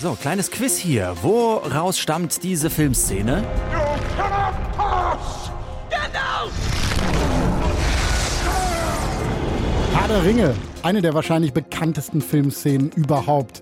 So, 0.00 0.14
kleines 0.14 0.50
Quiz 0.50 0.78
hier. 0.78 1.14
Woraus 1.20 1.98
stammt 1.98 2.42
diese 2.42 2.70
Filmszene? 2.70 3.44
Herr 9.92 10.08
der 10.08 10.24
Ringe, 10.24 10.54
eine 10.82 11.02
der 11.02 11.12
wahrscheinlich 11.12 11.52
bekanntesten 11.52 12.22
Filmszenen 12.22 12.90
überhaupt. 12.92 13.60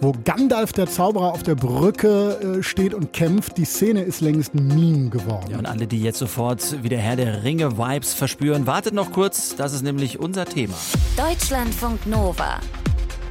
Wo 0.00 0.12
Gandalf 0.24 0.72
der 0.72 0.88
Zauberer 0.88 1.32
auf 1.32 1.44
der 1.44 1.54
Brücke 1.54 2.58
äh, 2.58 2.62
steht 2.64 2.92
und 2.92 3.12
kämpft, 3.12 3.56
die 3.56 3.64
Szene 3.64 4.02
ist 4.02 4.20
längst 4.20 4.54
ein 4.54 4.66
Meme 4.66 5.10
geworden. 5.10 5.52
Ja, 5.52 5.58
und 5.58 5.66
alle, 5.66 5.86
die 5.86 6.02
jetzt 6.02 6.18
sofort 6.18 6.82
wieder 6.82 6.98
Herr 6.98 7.14
der 7.14 7.44
Ringe-Vibes 7.44 8.14
verspüren, 8.14 8.66
wartet 8.66 8.94
noch 8.94 9.12
kurz, 9.12 9.54
das 9.54 9.72
ist 9.72 9.82
nämlich 9.82 10.18
unser 10.18 10.44
Thema. 10.44 10.74
Deutschlandfunk 11.16 12.04
Nova. 12.04 12.58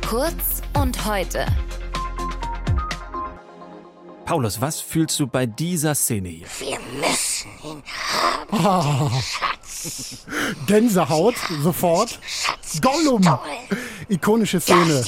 Kurz 0.06 0.62
und 0.74 1.06
heute. 1.06 1.46
Paulus, 4.28 4.60
was 4.60 4.82
fühlst 4.82 5.18
du 5.22 5.28
bei 5.28 5.46
dieser 5.46 5.96
Szene 5.96 6.28
hier? 6.28 6.48
Wir 6.60 6.78
müssen 7.00 7.50
ihn 7.64 7.82
haben, 8.52 9.10
den 9.10 9.22
Schatz. 9.22 10.26
Gänsehaut, 10.68 11.36
sofort. 11.64 12.20
Schatz 12.28 12.82
Gollum! 12.82 13.22
gestohlen. 13.22 13.40
Ikonische 14.10 14.60
Szene 14.60 15.02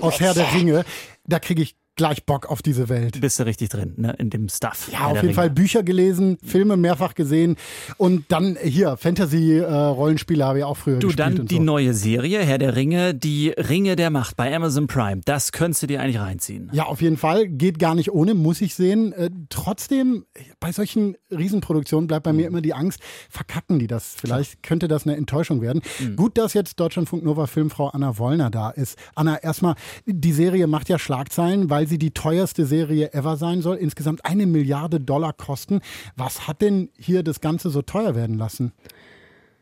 aus 0.00 0.18
Herr 0.18 0.34
der. 0.34 0.52
Ringe. 0.52 0.84
Da 1.28 1.38
kriege 1.38 1.62
ich 1.62 1.76
gleich 1.96 2.24
Bock 2.24 2.46
auf 2.50 2.62
diese 2.62 2.88
Welt. 2.88 3.20
Bist 3.20 3.38
du 3.38 3.44
richtig 3.44 3.68
drin, 3.68 3.94
ne? 3.96 4.14
In 4.18 4.30
dem 4.30 4.48
Stuff. 4.48 4.88
Ja, 4.90 5.06
auf 5.06 5.14
jeden 5.14 5.20
Ringe. 5.26 5.34
Fall 5.34 5.50
Bücher 5.50 5.82
gelesen, 5.82 6.38
Filme 6.44 6.76
mehrfach 6.76 7.14
gesehen 7.14 7.56
und 7.98 8.24
dann 8.30 8.56
hier 8.62 8.96
Fantasy-Rollenspiele 8.96 10.44
habe 10.44 10.58
ich 10.58 10.64
auch 10.64 10.76
früher 10.76 10.98
Du, 10.98 11.08
gespielt 11.08 11.20
dann 11.26 11.40
und 11.40 11.50
die 11.50 11.56
so. 11.56 11.62
neue 11.62 11.94
Serie, 11.94 12.40
Herr 12.40 12.58
der 12.58 12.76
Ringe, 12.76 13.14
die 13.14 13.50
Ringe 13.50 13.96
der 13.96 14.10
Macht 14.10 14.36
bei 14.36 14.54
Amazon 14.54 14.86
Prime. 14.86 15.20
Das 15.24 15.52
könntest 15.52 15.82
du 15.82 15.86
dir 15.86 16.00
eigentlich 16.00 16.18
reinziehen. 16.20 16.70
Ja, 16.72 16.84
auf 16.84 17.02
jeden 17.02 17.16
Fall. 17.16 17.48
Geht 17.48 17.78
gar 17.78 17.94
nicht 17.94 18.12
ohne, 18.12 18.34
muss 18.34 18.60
ich 18.60 18.74
sehen. 18.74 19.12
Äh, 19.12 19.30
trotzdem, 19.48 20.24
bei 20.60 20.72
solchen 20.72 21.16
Riesenproduktionen 21.30 22.06
bleibt 22.06 22.24
bei 22.24 22.32
mir 22.32 22.46
immer 22.46 22.60
die 22.62 22.74
Angst, 22.74 23.00
verkacken 23.30 23.78
die 23.78 23.86
das? 23.86 24.14
Vielleicht 24.18 24.62
könnte 24.62 24.88
das 24.88 25.06
eine 25.06 25.16
Enttäuschung 25.16 25.60
werden. 25.60 25.82
Gut, 26.16 26.38
dass 26.38 26.54
jetzt 26.54 26.80
Deutschlandfunk 26.80 27.22
Nova 27.24 27.46
Filmfrau 27.46 27.88
Anna 27.88 28.18
Wollner 28.18 28.50
da 28.50 28.70
ist. 28.70 28.98
Anna, 29.14 29.36
erstmal, 29.42 29.74
die 30.06 30.32
Serie 30.32 30.66
macht 30.66 30.88
ja 30.88 30.98
Schlagzeilen, 30.98 31.70
weil 31.70 31.81
sie 31.86 31.98
die 31.98 32.12
teuerste 32.12 32.66
Serie 32.66 33.12
ever 33.12 33.36
sein 33.36 33.62
soll. 33.62 33.76
Insgesamt 33.76 34.24
eine 34.24 34.46
Milliarde 34.46 35.00
Dollar 35.00 35.32
kosten. 35.32 35.80
Was 36.16 36.46
hat 36.46 36.62
denn 36.62 36.90
hier 36.98 37.22
das 37.22 37.40
Ganze 37.40 37.70
so 37.70 37.82
teuer 37.82 38.14
werden 38.14 38.36
lassen? 38.36 38.72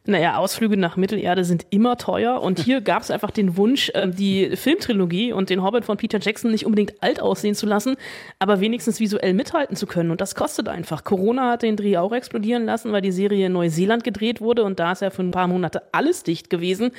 Naja, 0.06 0.38
Ausflüge 0.38 0.78
nach 0.78 0.96
Mittelerde 0.96 1.44
sind 1.44 1.66
immer 1.68 1.98
teuer. 1.98 2.40
Und 2.40 2.58
hier 2.58 2.80
gab 2.80 3.02
es 3.02 3.10
einfach 3.10 3.30
den 3.30 3.58
Wunsch, 3.58 3.90
äh, 3.90 4.08
die 4.08 4.56
Filmtrilogie 4.56 5.32
und 5.32 5.50
den 5.50 5.62
Hobbit 5.62 5.84
von 5.84 5.98
Peter 5.98 6.18
Jackson 6.18 6.50
nicht 6.50 6.64
unbedingt 6.64 7.02
alt 7.02 7.20
aussehen 7.20 7.54
zu 7.54 7.66
lassen, 7.66 7.96
aber 8.38 8.60
wenigstens 8.60 8.98
visuell 8.98 9.34
mithalten 9.34 9.76
zu 9.76 9.86
können. 9.86 10.10
Und 10.10 10.22
das 10.22 10.34
kostet 10.34 10.68
einfach. 10.68 11.04
Corona 11.04 11.50
hat 11.50 11.62
den 11.62 11.76
Dreh 11.76 11.98
auch 11.98 12.12
explodieren 12.12 12.64
lassen, 12.64 12.92
weil 12.92 13.02
die 13.02 13.12
Serie 13.12 13.46
in 13.46 13.52
Neuseeland 13.52 14.02
gedreht 14.02 14.40
wurde. 14.40 14.64
Und 14.64 14.80
da 14.80 14.92
ist 14.92 15.02
ja 15.02 15.10
für 15.10 15.22
ein 15.22 15.32
paar 15.32 15.48
Monate 15.48 15.82
alles 15.92 16.22
dicht 16.22 16.48
gewesen. 16.48 16.92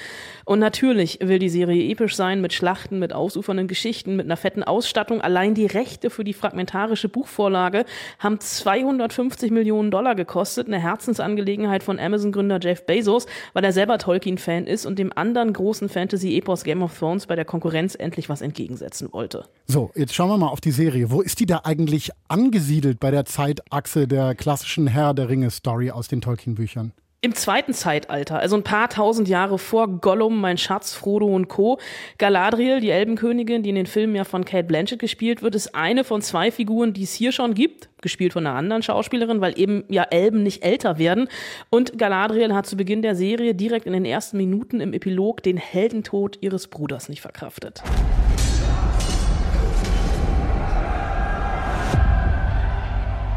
Und 0.46 0.60
natürlich 0.60 1.18
will 1.24 1.40
die 1.40 1.50
Serie 1.50 1.90
episch 1.90 2.16
sein 2.16 2.40
mit 2.40 2.54
Schlachten, 2.54 3.00
mit 3.00 3.14
ausufernden 3.14 3.68
Geschichten, 3.68 4.16
mit 4.16 4.28
einer 4.28 4.38
fetten 4.38 4.64
Ausstattung. 4.64 5.22
Allein 5.22 5.56
die 5.56 5.66
Rechte 5.66 6.12
für 6.12 6.24
die 6.24 6.34
fragmentarische 6.34 7.10
Buchvorlage 7.10 7.86
haben 8.20 8.40
250 8.40 9.50
Millionen 9.50 9.90
Dollar 9.90 10.14
gekostet, 10.14 10.68
eine 10.68 10.80
Herzensangelegenheit 10.80 11.82
von 11.82 12.00
Amazon-Gründer 12.00 12.60
Jeff 12.62 12.86
Bezos, 12.92 13.26
weil 13.54 13.64
er 13.64 13.72
selber 13.72 13.98
Tolkien-Fan 13.98 14.68
ist 14.68 14.86
und 14.86 15.00
dem 15.00 15.14
anderen 15.16 15.54
großen 15.54 15.88
Fantasy-Epos 15.88 16.66
Game 16.66 16.84
of 16.84 17.00
Thrones 17.00 17.26
bei 17.26 17.38
der 17.38 17.46
Konkurrenz 17.46 17.96
endlich 17.96 18.28
was 18.28 18.42
entgegensetzen 18.42 19.08
wollte. 19.14 19.46
So, 19.66 19.92
jetzt 19.96 20.14
schauen 20.14 20.30
wir 20.30 20.38
mal 20.38 20.50
auf 20.50 20.60
die 20.60 20.72
Serie. 20.72 21.10
Wo 21.10 21.22
ist 21.22 21.40
die 21.40 21.46
da 21.46 21.62
eigentlich 21.64 22.12
angesiedelt 22.28 23.00
bei 23.00 23.10
der 23.10 23.24
Zeitachse 23.24 24.10
der 24.10 24.36
klassischen 24.36 24.88
Herr 24.88 25.14
der 25.14 25.30
Ringe-Story 25.30 25.92
aus 25.92 26.10
den 26.10 26.20
Tolkien-Büchern? 26.20 26.92
Im 27.24 27.36
zweiten 27.36 27.76
Zeitalter, 27.76 28.40
also 28.40 28.56
ein 28.56 28.64
paar 28.64 28.90
tausend 28.90 29.28
Jahre 29.28 29.60
vor 29.60 29.88
Gollum, 29.88 30.42
mein 30.42 30.58
Schatz, 30.58 30.96
Frodo 30.96 31.28
und 31.28 31.50
Co. 31.50 31.78
Galadriel, 32.18 32.80
die 32.80 32.90
Elbenkönigin, 32.90 33.62
die 33.62 33.70
in 33.70 33.76
den 33.76 33.86
Filmen 33.86 34.16
ja 34.16 34.24
von 34.24 34.44
Kate 34.44 34.64
Blanchett 34.64 34.98
gespielt 34.98 35.44
wird, 35.44 35.54
ist 35.54 35.76
eine 35.76 36.04
von 36.04 36.24
zwei 36.24 36.50
Figuren, 36.50 36.94
die 36.94 37.04
es 37.04 37.14
hier 37.14 37.32
schon 37.32 37.54
gibt, 37.54 37.90
gespielt 38.02 38.34
von 38.34 38.48
einer 38.48 38.56
anderen 38.56 38.82
Schauspielerin, 38.82 39.40
weil 39.40 39.54
eben 39.60 39.84
ja 39.88 40.02
Elben 40.02 40.42
nicht 40.42 40.64
älter 40.64 40.98
werden. 40.98 41.28
Und 41.70 42.00
Galadriel 42.00 42.56
hat 42.56 42.66
zu 42.66 42.76
Beginn 42.76 43.04
der 43.04 43.16
Serie 43.16 43.54
direkt 43.54 43.86
in 43.86 43.94
den 43.94 44.06
ersten 44.06 44.38
Minuten 44.38 44.82
im 44.82 44.92
Epilog 44.92 45.44
den 45.44 45.58
Heldentod 45.58 46.40
ihres 46.42 46.70
Bruders 46.70 47.08
nicht 47.08 47.22
verkraftet. 47.22 47.84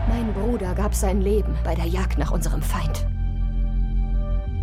Mein 0.08 0.32
Bruder 0.32 0.74
gab 0.74 0.94
sein 0.94 1.20
Leben 1.20 1.54
bei 1.62 1.74
der 1.74 1.84
Jagd 1.84 2.16
nach 2.16 2.32
unserem 2.32 2.62
Feind. 2.62 3.04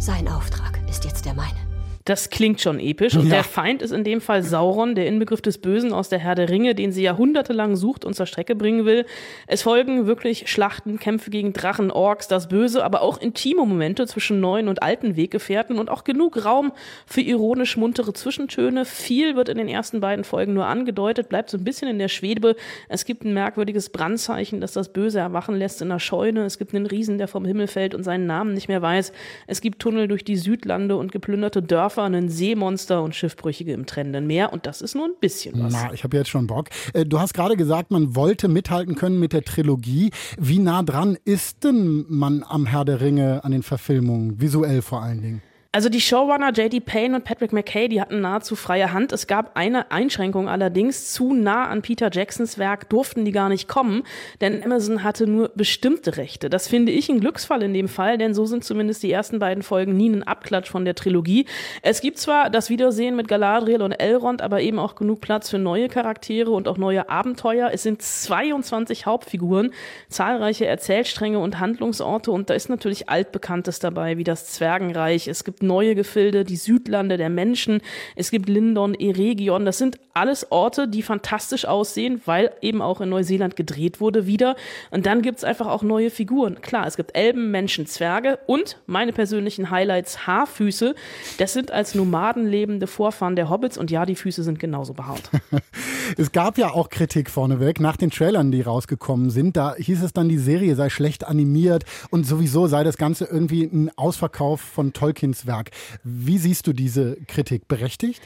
Sein 0.02 0.28
Auftrag 0.28 0.80
ist 0.90 1.06
jetzt 1.06 1.26
der 1.26 1.36
meine. 1.36 1.71
Das 2.06 2.30
klingt 2.30 2.60
schon 2.62 2.80
episch. 2.80 3.16
Und 3.16 3.26
Ja. 3.26 3.36
der 3.36 3.44
Feind 3.44 3.82
ist 3.82 3.92
in 3.92 4.04
dem 4.04 4.22
Fall 4.22 4.42
Sauron, 4.42 4.96
der 4.96 5.06
Inbegriff 5.06 5.42
des 5.42 5.60
Bösen 5.60 5.94
aus 5.94 6.10
der 6.10 6.18
Herr 6.20 6.34
der 6.36 6.50
Ringe, 6.50 6.74
den 6.74 6.92
sie 6.92 7.04
jahrhundertelang 7.04 7.76
sucht 7.76 8.06
und 8.06 8.16
zur 8.16 8.26
Strecke 8.26 8.56
bringen 8.56 8.86
will. 8.86 9.06
Es 9.46 9.62
folgen 9.62 10.08
wirklich 10.08 10.50
Schlachten, 10.50 11.00
Kämpfe 11.00 11.30
gegen 11.30 11.54
Drachen, 11.54 11.92
Orks, 11.92 12.28
das 12.28 12.48
Böse, 12.48 12.84
aber 12.84 13.02
auch 13.04 13.20
intime 13.22 13.66
Momente 13.66 14.08
zwischen 14.08 14.40
neuen 14.40 14.68
und 14.68 14.82
alten 14.82 15.16
Weggefährten 15.16 15.78
und 15.78 15.90
auch 15.90 16.04
genug 16.04 16.44
Raum 16.44 16.72
für 17.06 17.22
ironisch 17.22 17.78
muntere 17.78 18.14
Zwischentöne. 18.14 18.86
Viel 18.86 19.36
wird 19.36 19.50
in 19.50 19.58
den 19.58 19.68
ersten 19.68 20.00
beiden 20.00 20.24
Folgen 20.26 20.54
nur 20.56 20.66
angedeutet, 20.66 21.30
bleibt 21.30 21.52
so 21.52 21.58
ein 21.58 21.64
bisschen 21.64 21.88
in 21.88 22.00
der 22.00 22.08
Schwebe. 22.08 22.56
Es 22.90 23.06
gibt 23.06 23.24
ein 23.26 23.34
merkwürdiges 23.36 23.90
Brandzeichen, 23.90 24.60
das 24.60 24.72
das 24.74 24.92
Böse 24.92 25.20
erwachen 25.20 25.56
lässt 25.56 25.82
in 25.84 25.90
der 25.90 26.00
Scheune. 26.00 26.46
Es 26.46 26.58
gibt 26.58 26.74
einen 26.74 26.88
Riesen, 26.88 27.20
der 27.20 27.28
vom 27.28 27.46
Himmel 27.46 27.68
fällt 27.68 27.94
und 27.94 28.04
seinen 28.04 28.26
Namen 28.26 28.54
nicht 28.56 28.68
mehr 28.70 28.82
weiß. 28.82 29.14
Es 29.46 29.62
gibt 29.62 29.80
Tunnel 29.80 30.08
durch 30.08 30.24
die 30.26 30.38
Südlande 30.38 30.96
und 30.98 31.12
geplünderte 31.12 31.62
Dörfer, 31.62 31.91
einen 31.98 32.30
Seemonster 32.30 33.02
und 33.04 33.16
Schiffbrüchige 33.16 33.74
im 33.74 33.86
trennenden 33.86 34.28
Meer. 34.28 34.54
Und 34.54 34.66
das 34.66 34.82
ist 34.82 34.96
nur 34.96 35.06
ein 35.06 35.16
bisschen 35.20 35.62
was. 35.64 35.74
Na, 35.74 35.94
ich 35.94 36.04
habe 36.04 36.18
jetzt 36.18 36.30
schon 36.30 36.48
Bock. 36.48 36.70
Äh, 36.94 37.06
Du 37.06 37.20
hast 37.20 37.34
gerade 37.34 37.58
gesagt, 37.58 37.92
man 37.92 38.16
wollte 38.16 38.48
mithalten 38.48 38.96
können 38.96 39.20
mit 39.20 39.34
der 39.34 39.44
Trilogie. 39.44 40.12
Wie 40.40 40.60
nah 40.60 40.82
dran 40.84 41.18
ist 41.26 41.64
denn 41.64 42.06
man 42.08 42.44
am 42.48 42.66
Herr 42.66 42.86
der 42.86 43.02
Ringe 43.02 43.44
an 43.44 43.52
den 43.52 43.64
Verfilmungen, 43.64 44.40
visuell 44.40 44.82
vor 44.82 45.02
allen 45.02 45.22
Dingen? 45.22 45.42
Also 45.74 45.88
die 45.88 46.02
Showrunner 46.02 46.52
J.D. 46.52 46.82
Payne 46.82 47.16
und 47.16 47.24
Patrick 47.24 47.54
McKay, 47.54 47.88
die 47.88 48.02
hatten 48.02 48.20
nahezu 48.20 48.58
freie 48.58 48.92
Hand. 48.92 49.14
Es 49.14 49.26
gab 49.26 49.56
eine 49.56 49.90
Einschränkung 49.90 50.50
allerdings. 50.50 51.14
Zu 51.14 51.34
nah 51.34 51.70
an 51.70 51.82
Peter 51.82 52.10
Jacksons 52.12 52.58
Werk 52.58 52.90
durften 52.90 53.24
die 53.24 53.32
gar 53.32 53.48
nicht 53.48 53.70
kommen, 53.70 54.04
denn 54.42 54.62
Amazon 54.66 55.06
hatte 55.06 55.28
nur 55.28 55.50
bestimmte 55.56 56.18
Rechte. 56.18 56.50
Das 56.50 56.68
finde 56.68 56.92
ich 56.92 57.08
ein 57.08 57.22
Glücksfall 57.22 57.64
in 57.64 57.74
dem 57.74 57.88
Fall, 57.88 58.18
denn 58.18 58.34
so 58.34 58.46
sind 58.46 58.66
zumindest 58.66 59.02
die 59.02 59.14
ersten 59.14 59.40
beiden 59.40 59.64
Folgen 59.64 59.96
nie 59.96 60.10
ein 60.10 60.24
Abklatsch 60.24 60.70
von 60.70 60.84
der 60.84 60.94
Trilogie. 60.94 61.46
Es 61.84 62.02
gibt 62.02 62.18
zwar 62.18 62.50
das 62.50 62.70
Wiedersehen 62.70 63.16
mit 63.16 63.30
Galadriel 63.30 63.82
und 63.82 63.94
Elrond, 63.94 64.42
aber 64.42 64.60
eben 64.60 64.78
auch 64.78 64.96
genug 64.96 65.22
Platz 65.22 65.50
für 65.50 65.58
neue 65.58 65.88
Charaktere 65.88 66.52
und 66.52 66.68
auch 66.68 66.78
neue 66.78 67.08
Abenteuer. 67.08 67.70
Es 67.72 67.84
sind 67.84 68.02
22 68.02 69.06
Hauptfiguren, 69.06 69.72
zahlreiche 70.10 70.66
Erzählstränge 70.66 71.40
und 71.40 71.62
Handlungsorte 71.62 72.30
und 72.30 72.50
da 72.50 72.56
ist 72.56 72.68
natürlich 72.68 73.08
altbekanntes 73.08 73.80
dabei, 73.80 74.18
wie 74.18 74.26
das 74.26 74.48
Zwergenreich. 74.48 75.30
Es 75.30 75.46
gibt 75.46 75.61
neue 75.62 75.96
Gefilde, 75.96 76.44
die 76.44 76.56
Südlande 76.56 77.18
der 77.18 77.30
Menschen. 77.30 77.82
Es 78.16 78.32
gibt 78.32 78.50
Lindon, 78.50 78.94
Eregion. 78.94 79.66
Das 79.66 79.78
sind 79.78 80.00
alles 80.14 80.52
Orte, 80.52 80.88
die 80.88 81.02
fantastisch 81.02 81.66
aussehen, 81.66 82.22
weil 82.26 82.52
eben 82.62 82.82
auch 82.82 83.02
in 83.02 83.10
Neuseeland 83.10 83.56
gedreht 83.56 84.00
wurde 84.00 84.28
wieder. 84.28 84.56
Und 84.90 85.06
dann 85.06 85.22
gibt's 85.22 85.44
einfach 85.44 85.68
auch 85.68 85.84
neue 85.84 86.10
Figuren. 86.10 86.62
Klar, 86.62 86.88
es 86.88 86.98
gibt 86.98 87.16
Elben, 87.16 87.52
Menschen, 87.52 87.86
Zwerge 87.86 88.40
und 88.48 88.78
meine 88.86 89.14
persönlichen 89.14 89.70
Highlights, 89.70 90.28
Haarfüße. 90.28 90.96
Das 91.38 91.54
sind 91.54 91.72
als 91.72 91.96
Nomaden 91.96 92.46
lebende 92.48 92.88
Vorfahren 92.88 93.36
der 93.36 93.50
Hobbits 93.50 93.78
und 93.78 93.92
ja, 93.92 94.06
die 94.06 94.16
Füße 94.16 94.44
sind 94.44 94.60
genauso 94.60 94.94
behaart. 94.94 95.30
Es 96.18 96.32
gab 96.32 96.58
ja 96.58 96.72
auch 96.72 96.90
Kritik 96.90 97.30
vorneweg 97.30 97.80
nach 97.80 97.98
den 97.98 98.10
Trailern, 98.10 98.52
die 98.52 98.62
rausgekommen 98.62 99.30
sind. 99.30 99.58
Da 99.58 99.76
hieß 99.76 100.04
es 100.04 100.14
dann, 100.14 100.30
die 100.30 100.38
Serie 100.38 100.76
sei 100.76 100.90
schlecht 100.90 101.26
animiert 101.26 101.84
und 102.10 102.26
sowieso 102.26 102.68
sei 102.68 102.84
das 102.84 102.98
Ganze 102.98 103.26
irgendwie 103.26 103.64
ein 103.64 103.92
Ausverkauf 103.98 104.62
von 104.62 104.94
Tolkiens 104.94 105.46
Werk. 105.46 105.72
Wie 106.04 106.38
siehst 106.38 106.68
du 106.68 106.74
diese 106.74 107.18
Kritik? 107.28 107.68
Berechtigt? 107.68 108.22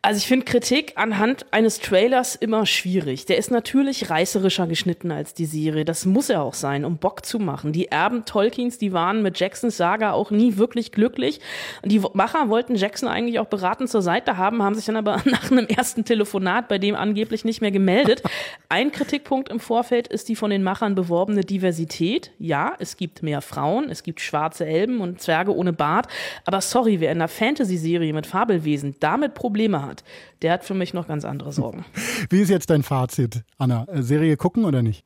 Also 0.00 0.18
ich 0.18 0.28
finde 0.28 0.44
Kritik 0.46 0.92
anhand 0.94 1.46
eines 1.50 1.80
Trailers 1.80 2.36
immer 2.36 2.66
schwierig. 2.66 3.26
Der 3.26 3.36
ist 3.36 3.50
natürlich 3.50 4.08
reißerischer 4.08 4.68
geschnitten 4.68 5.10
als 5.10 5.34
die 5.34 5.44
Serie. 5.44 5.84
Das 5.84 6.06
muss 6.06 6.30
er 6.30 6.42
auch 6.42 6.54
sein, 6.54 6.84
um 6.84 6.98
Bock 6.98 7.26
zu 7.26 7.40
machen. 7.40 7.72
Die 7.72 7.88
Erben 7.88 8.24
Tolkiens, 8.24 8.78
die 8.78 8.92
waren 8.92 9.22
mit 9.22 9.40
Jacksons 9.40 9.76
Saga 9.76 10.12
auch 10.12 10.30
nie 10.30 10.56
wirklich 10.56 10.92
glücklich. 10.92 11.40
Die 11.84 12.00
Macher 12.12 12.48
wollten 12.48 12.76
Jackson 12.76 13.08
eigentlich 13.08 13.40
auch 13.40 13.48
beratend 13.48 13.90
zur 13.90 14.00
Seite 14.00 14.36
haben, 14.36 14.62
haben 14.62 14.76
sich 14.76 14.84
dann 14.84 14.94
aber 14.94 15.16
nach 15.24 15.50
einem 15.50 15.66
ersten 15.66 16.04
Telefonat 16.04 16.68
bei 16.68 16.78
dem 16.78 16.94
angeblich 16.94 17.44
nicht 17.44 17.60
mehr 17.60 17.72
gemeldet. 17.72 18.22
Ein 18.68 18.92
Kritikpunkt 18.92 19.48
im 19.48 19.58
Vorfeld 19.58 20.06
ist 20.06 20.28
die 20.28 20.36
von 20.36 20.50
den 20.50 20.62
Machern 20.62 20.94
beworbene 20.94 21.40
Diversität. 21.40 22.30
Ja, 22.38 22.74
es 22.78 22.96
gibt 22.96 23.24
mehr 23.24 23.40
Frauen, 23.40 23.90
es 23.90 24.04
gibt 24.04 24.20
schwarze 24.20 24.64
Elben 24.64 25.00
und 25.00 25.20
Zwerge 25.20 25.52
ohne 25.52 25.72
Bart. 25.72 26.06
Aber 26.44 26.60
sorry, 26.60 27.00
wer 27.00 27.10
in 27.10 27.18
einer 27.18 27.26
Fantasy-Serie 27.26 28.12
mit 28.12 28.28
Fabelwesen 28.28 28.94
damit 29.00 29.34
Probleme 29.34 29.82
hat, 29.82 29.87
hat. 29.88 30.04
Der 30.42 30.52
hat 30.52 30.64
für 30.64 30.74
mich 30.74 30.94
noch 30.94 31.08
ganz 31.08 31.24
andere 31.24 31.52
Sorgen. 31.52 31.84
Wie 32.30 32.40
ist 32.40 32.50
jetzt 32.50 32.70
dein 32.70 32.82
Fazit, 32.82 33.42
Anna? 33.56 33.84
Äh, 33.88 34.02
Serie 34.02 34.36
gucken 34.36 34.64
oder 34.64 34.82
nicht? 34.82 35.04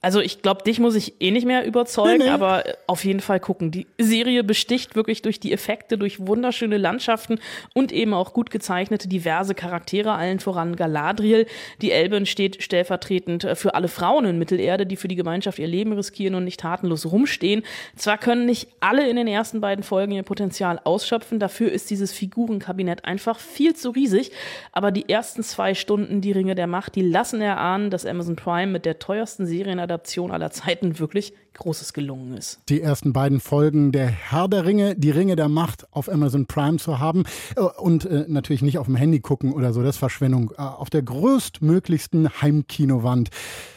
Also 0.00 0.20
ich 0.20 0.42
glaube, 0.42 0.62
dich 0.62 0.78
muss 0.78 0.94
ich 0.94 1.20
eh 1.20 1.32
nicht 1.32 1.44
mehr 1.44 1.66
überzeugen, 1.66 2.18
nee, 2.18 2.24
nee. 2.26 2.30
aber 2.30 2.62
auf 2.86 3.04
jeden 3.04 3.18
Fall 3.18 3.40
gucken. 3.40 3.72
Die 3.72 3.88
Serie 3.98 4.44
besticht 4.44 4.94
wirklich 4.94 5.22
durch 5.22 5.40
die 5.40 5.52
Effekte, 5.52 5.98
durch 5.98 6.24
wunderschöne 6.24 6.76
Landschaften 6.76 7.40
und 7.74 7.90
eben 7.90 8.14
auch 8.14 8.32
gut 8.32 8.52
gezeichnete 8.52 9.08
diverse 9.08 9.56
Charaktere, 9.56 10.12
allen 10.12 10.38
voran 10.38 10.76
Galadriel. 10.76 11.46
Die 11.82 11.90
Elben 11.90 12.26
steht 12.26 12.62
stellvertretend 12.62 13.48
für 13.54 13.74
alle 13.74 13.88
Frauen 13.88 14.24
in 14.24 14.38
Mittelerde, 14.38 14.86
die 14.86 14.94
für 14.94 15.08
die 15.08 15.16
Gemeinschaft 15.16 15.58
ihr 15.58 15.66
Leben 15.66 15.92
riskieren 15.92 16.36
und 16.36 16.44
nicht 16.44 16.60
tatenlos 16.60 17.06
rumstehen. 17.06 17.64
Zwar 17.96 18.18
können 18.18 18.46
nicht 18.46 18.68
alle 18.78 19.08
in 19.08 19.16
den 19.16 19.26
ersten 19.26 19.60
beiden 19.60 19.82
Folgen 19.82 20.12
ihr 20.12 20.22
Potenzial 20.22 20.80
ausschöpfen, 20.84 21.40
dafür 21.40 21.72
ist 21.72 21.90
dieses 21.90 22.12
Figurenkabinett 22.12 23.04
einfach 23.04 23.40
viel 23.40 23.74
zu 23.74 23.90
riesig, 23.90 24.30
aber 24.70 24.92
die 24.92 25.08
ersten 25.08 25.42
zwei 25.42 25.74
Stunden 25.74 26.20
Die 26.20 26.30
Ringe 26.30 26.54
der 26.54 26.68
Macht, 26.68 26.94
die 26.94 27.02
lassen 27.02 27.40
erahnen, 27.40 27.90
dass 27.90 28.06
Amazon 28.06 28.36
Prime 28.36 28.70
mit 28.70 28.84
der 28.84 29.00
teuersten 29.00 29.44
Serien 29.44 29.88
Adaption 29.98 30.30
aller 30.30 30.52
Zeiten 30.52 30.98
wirklich 31.00 31.32
Großes 31.54 31.92
gelungen 31.92 32.36
ist. 32.36 32.60
Die 32.68 32.80
ersten 32.80 33.12
beiden 33.12 33.40
Folgen 33.40 33.90
der 33.90 34.06
Herr 34.06 34.46
der 34.46 34.64
Ringe, 34.64 34.94
die 34.94 35.10
Ringe 35.10 35.34
der 35.34 35.48
Macht 35.48 35.92
auf 35.92 36.08
Amazon 36.08 36.46
Prime 36.46 36.76
zu 36.76 37.00
haben 37.00 37.24
äh, 37.56 37.60
und 37.60 38.04
äh, 38.04 38.26
natürlich 38.28 38.62
nicht 38.62 38.78
auf 38.78 38.86
dem 38.86 38.94
Handy 38.94 39.18
gucken 39.18 39.52
oder 39.52 39.72
so, 39.72 39.82
das 39.82 39.96
ist 39.96 39.98
Verschwendung. 39.98 40.52
Äh, 40.56 40.62
auf 40.62 40.88
der 40.88 41.02
größtmöglichsten 41.02 42.40
Heimkinowand. 42.40 43.30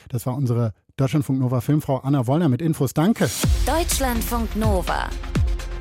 Das 0.10 0.28
war 0.28 0.36
unsere 0.36 0.74
Deutschlandfunk 0.96 1.40
Nova 1.40 1.60
Filmfrau 1.62 1.98
Anna 1.98 2.28
Wollner 2.28 2.50
mit 2.50 2.62
Infos. 2.62 2.94
Danke. 2.94 3.28
Deutschlandfunk 3.66 4.56
Nova. 4.56 5.10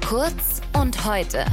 Kurz 0.06 0.62
und 0.72 1.04
heute. 1.04 1.44